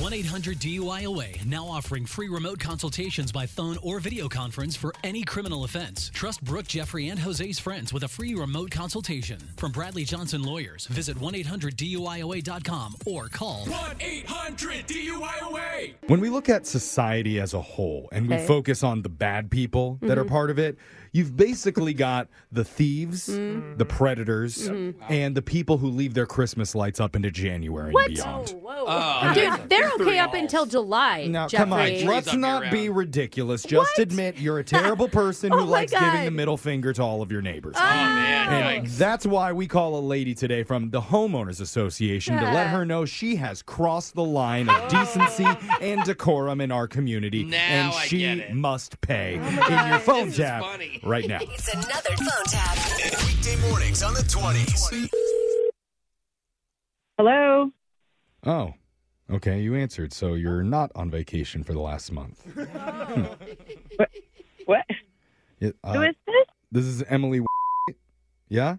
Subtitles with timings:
[0.00, 5.24] 1 800 DUIOA now offering free remote consultations by phone or video conference for any
[5.24, 6.08] criminal offense.
[6.14, 9.38] Trust Brooke, Jeffrey, and Jose's friends with a free remote consultation.
[9.56, 15.94] From Bradley Johnson Lawyers, visit 1 800 DUIOA.com or call 1 800 DUIOA.
[16.06, 19.98] When we look at society as a whole and we focus on the bad people
[20.02, 20.32] that are mm-hmm.
[20.32, 20.78] part of it,
[21.12, 23.76] you've basically got the thieves, mm-hmm.
[23.76, 25.00] the predators, mm-hmm.
[25.12, 28.06] and the people who leave their Christmas lights up into January What?
[28.06, 28.54] and beyond.
[28.54, 28.84] Oh, whoa.
[28.88, 31.26] Oh, Dude, they're okay up until July.
[31.26, 31.64] Now, Jeffrey.
[31.64, 32.98] come on, let's up your not be round.
[32.98, 33.62] ridiculous.
[33.62, 36.26] Just admit you're a terrible person who Oh my likes giving God.
[36.26, 37.74] the middle finger to all of your neighbors.
[37.78, 38.48] Oh, oh man.
[38.48, 38.96] And Yikes.
[38.96, 43.04] that's why we call a lady today from the Homeowners Association to let her know
[43.04, 45.46] she has crossed the line of decency
[45.80, 47.44] and decorum in our community.
[47.44, 48.54] Now and I she get it.
[48.54, 50.97] must pay in your phone This is tap funny.
[51.02, 51.38] right now.
[51.40, 52.76] It's another phone tap.
[53.26, 55.10] Weekday mornings on the 20s.
[57.16, 57.70] Hello.
[58.44, 58.74] Oh,
[59.30, 59.60] okay.
[59.60, 60.12] You answered.
[60.12, 62.42] So you're not on vacation for the last month.
[64.68, 64.84] What?
[65.60, 66.46] Yeah, uh, Who is this?
[66.70, 67.40] this is Emily.
[68.50, 68.76] Yeah?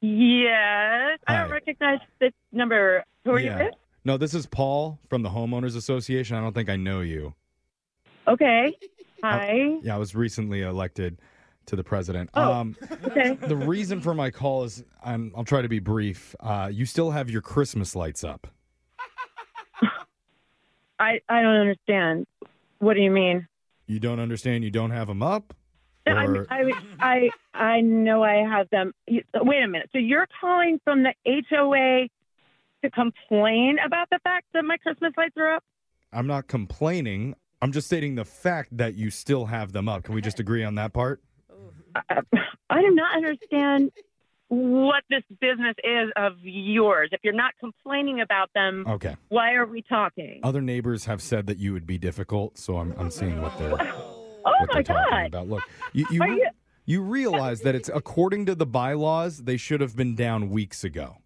[0.00, 1.18] Yes.
[1.26, 3.04] I don't recognize this number.
[3.24, 3.58] Who are yeah.
[3.58, 3.74] you with?
[4.06, 6.34] No, this is Paul from the Homeowners Association.
[6.34, 7.34] I don't think I know you.
[8.26, 8.74] Okay.
[9.22, 9.78] Hi.
[9.82, 11.20] Yeah, I was recently elected
[11.66, 12.30] to the president.
[12.34, 12.52] Oh.
[12.52, 13.34] Um, Okay.
[13.34, 16.34] the reason for my call is I'm, I'll try to be brief.
[16.40, 18.46] Uh, you still have your Christmas lights up.
[20.98, 22.26] I I don't understand.
[22.78, 23.46] What do you mean?
[23.86, 25.54] You don't understand you don't have them up?
[26.06, 28.92] I Or- I I I know I have them.
[29.06, 29.90] You, wait a minute.
[29.92, 32.08] So you're calling from the HOA
[32.84, 35.64] to complain about the fact that my Christmas lights are up?
[36.12, 37.34] I'm not complaining.
[37.66, 40.04] I'm just stating the fact that you still have them up.
[40.04, 41.20] Can we just agree on that part?
[41.96, 42.20] I,
[42.70, 43.90] I do not understand
[44.46, 47.08] what this business is of yours.
[47.10, 49.16] If you're not complaining about them, Okay.
[49.30, 50.38] why are we talking?
[50.44, 53.72] Other neighbors have said that you would be difficult, so I'm, I'm seeing what they're
[53.82, 55.26] oh what my they're talking God.
[55.26, 55.48] about.
[55.48, 55.62] Look,
[55.92, 56.48] you you, you-
[56.88, 61.16] you realize that it's according to the bylaws, they should have been down weeks ago.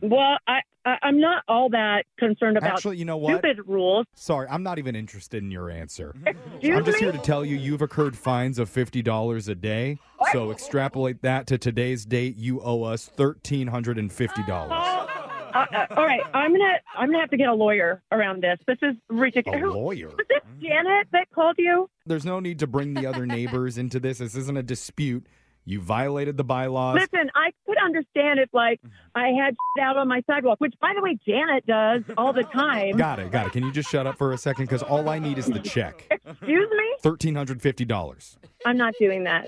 [0.00, 3.38] Well, I, I I'm not all that concerned about Actually, you know what?
[3.38, 4.06] stupid rules.
[4.14, 6.14] Sorry, I'm not even interested in your answer.
[6.26, 7.04] Excuse I'm just me.
[7.04, 9.98] here to tell you you've incurred fines of fifty dollars a day.
[10.32, 12.36] So extrapolate that to today's date.
[12.36, 14.72] You owe us thirteen hundred and fifty dollars.
[15.54, 18.58] Uh, uh, all right, I'm gonna I'm gonna have to get a lawyer around this.
[18.66, 19.60] This is A ridiculous.
[19.60, 20.08] Who- lawyer.
[20.08, 21.88] Was this Janet that called you?
[22.06, 24.18] There's no need to bring the other neighbors into this.
[24.18, 25.26] This isn't a dispute.
[25.66, 26.94] You violated the bylaws.
[27.00, 28.80] Listen, I could understand if like
[29.14, 32.96] I had out on my sidewalk, which by the way Janet does all the time.
[32.96, 33.52] Got it, got it.
[33.52, 34.66] Can you just shut up for a second?
[34.66, 36.06] Because all I need is the check.
[36.10, 36.84] Excuse me?
[37.02, 38.36] Thirteen hundred fifty dollars.
[38.66, 39.46] I'm not doing that.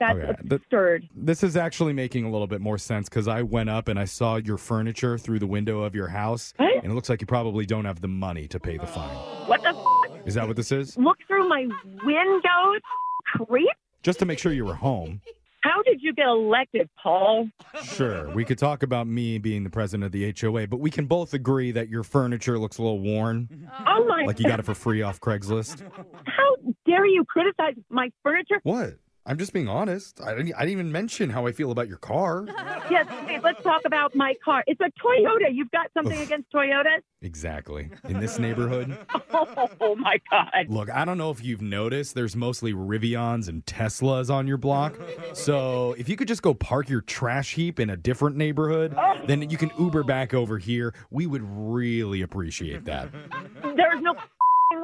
[0.00, 1.08] That's Okay, the- absurd.
[1.14, 4.04] This is actually making a little bit more sense because I went up and I
[4.04, 6.72] saw your furniture through the window of your house, What?
[6.82, 9.14] and it looks like you probably don't have the money to pay the fine.
[9.48, 9.70] What the?
[9.70, 10.96] F- Is that what this is?
[10.96, 11.66] Look through my
[12.04, 12.80] windows,
[13.26, 13.68] creep.
[14.04, 15.20] Just to make sure you were home.
[15.62, 17.48] How did you get elected, Paul?
[17.82, 21.06] Sure, we could talk about me being the president of the HOA, but we can
[21.06, 24.22] both agree that your furniture looks a little worn, Oh my!
[24.24, 25.82] like you got it for free off Craigslist.
[26.26, 26.56] How
[26.86, 28.60] dare you criticize my furniture?
[28.62, 28.94] What?
[29.28, 30.22] I'm just being honest.
[30.22, 32.46] I didn't, I didn't even mention how I feel about your car.
[32.88, 34.64] Yes, okay, let's talk about my car.
[34.66, 35.52] It's a Toyota.
[35.52, 37.02] You've got something against Toyotas?
[37.20, 37.90] Exactly.
[38.04, 38.96] In this neighborhood.
[39.80, 40.66] Oh, my God.
[40.68, 44.98] Look, I don't know if you've noticed, there's mostly Rivians and Teslas on your block.
[45.32, 49.20] So if you could just go park your trash heap in a different neighborhood, oh.
[49.26, 50.94] then you can Uber back over here.
[51.10, 53.10] We would really appreciate that.
[53.62, 54.14] There's no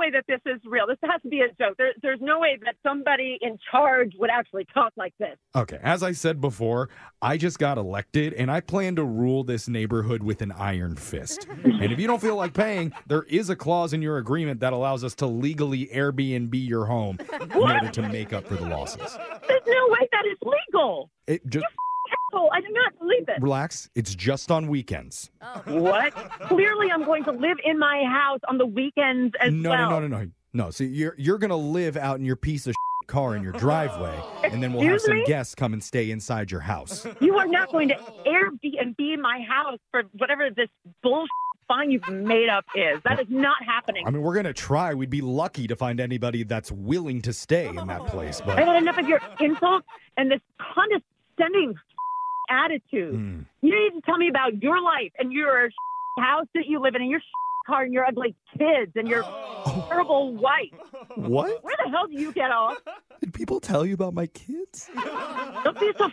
[0.05, 0.87] way that this is real.
[0.87, 1.77] This has to be a joke.
[1.79, 5.37] There, there's no way that somebody in charge would actually talk like this.
[5.57, 6.89] Okay, as I said before,
[7.23, 11.47] I just got elected and I plan to rule this neighborhood with an iron fist.
[11.85, 14.73] And if you don't feel like paying, there is a clause in your agreement that
[14.73, 19.19] allows us to legally Airbnb your home in order to make up for the losses.
[19.47, 21.11] There's no way that is legal.
[21.27, 21.67] It just
[22.33, 23.37] Asshole, I do not believe this.
[23.41, 23.91] relax.
[23.95, 25.31] It's just on weekends.
[25.67, 26.15] What?
[26.49, 29.91] Clearly, I'm going to live in my house on the weekends as No, well.
[29.91, 30.31] no, no, no, no.
[30.57, 32.77] No, see, you're you're gonna live out in your piece of
[33.09, 35.25] car in your driveway, and then we'll have some me?
[35.27, 37.05] guests come and stay inside your house.
[37.21, 40.69] You are not going to Airbnb my house for whatever this
[41.03, 41.29] bullshit
[41.67, 43.01] fine you've made up is.
[43.05, 44.07] That is not happening.
[44.07, 44.95] I mean, we're gonna try.
[44.95, 48.67] We'd be lucky to find anybody that's willing to stay in that place, But I've
[48.67, 51.75] had enough of your insults and this condescending
[52.51, 53.15] attitude.
[53.15, 53.41] Hmm.
[53.63, 55.71] You need to tell me about your life and your
[56.19, 57.21] house that you live in and your
[57.67, 59.23] car and your ugly kids and your
[59.89, 60.71] terrible wife.
[61.17, 61.63] what?
[61.65, 62.77] Where the hell do you get off?
[63.21, 64.91] Did people tell you about my kids?
[65.65, 66.11] Don't be so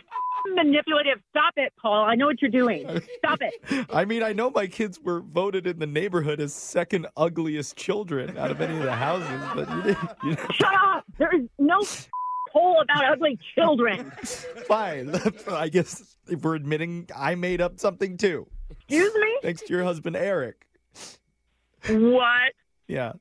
[0.54, 1.20] manipulative.
[1.30, 2.04] Stop it, Paul.
[2.04, 3.00] I know what you're doing.
[3.18, 3.86] Stop it.
[3.92, 8.36] I mean, I know my kids were voted in the neighborhood as second ugliest children
[8.38, 10.10] out of any of the houses, but you didn't.
[10.24, 11.04] You know, Shut up.
[11.18, 11.80] There is no
[12.52, 14.10] poll about ugly children.
[14.68, 15.14] fine.
[15.50, 19.38] I guess if we're admitting I made up something too, Excuse me?
[19.42, 20.66] thanks to your husband Eric.
[21.88, 22.52] What?
[22.86, 23.12] Yeah.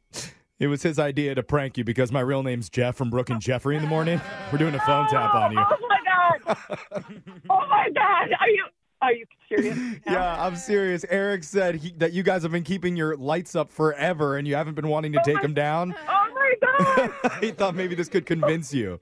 [0.60, 3.42] It was his idea to prank you because my real name's Jeff from Brooke and
[3.42, 4.22] Jeffrey in the morning.
[4.51, 5.66] We're doing a phone tap on you.
[6.33, 7.06] Oh my god!
[7.50, 8.30] Oh my god!
[8.39, 8.66] Are you
[9.01, 9.78] are you serious?
[10.06, 11.06] Yeah, I'm serious.
[11.10, 14.56] Eric said he, that you guys have been keeping your lights up forever and you
[14.56, 15.95] haven't been wanting to oh, take them down.
[16.07, 17.31] Oh my god!
[17.42, 19.00] he thought maybe this could convince you.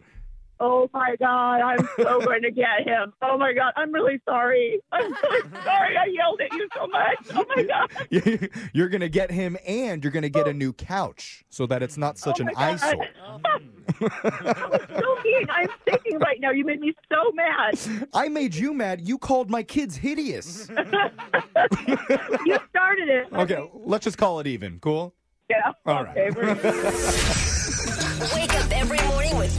[0.61, 1.61] Oh my god!
[1.61, 3.13] I'm so going to get him.
[3.21, 3.71] Oh my god!
[3.77, 4.81] I'm really sorry.
[4.91, 5.97] I'm really sorry.
[5.97, 7.17] I yelled at you so much.
[7.33, 8.49] Oh my god!
[8.73, 10.53] You're going to get him and you're going to get a oh.
[10.53, 12.73] new couch so that it's not such Oh an my God.
[12.73, 13.07] eyesore.
[13.51, 15.47] I'm so mean.
[15.49, 16.51] I'm thinking right now.
[16.51, 17.79] You made me so mad.
[18.13, 19.07] I made you mad.
[19.07, 20.69] You called my kids hideous.
[20.69, 23.27] You started it.
[23.33, 24.79] Okay, let's just call it even.
[24.79, 25.13] Cool?
[25.49, 25.71] Yeah.
[25.85, 26.17] All right.
[26.17, 26.29] okay.
[26.31, 26.55] We're,
[28.35, 29.58] Wake up every morning with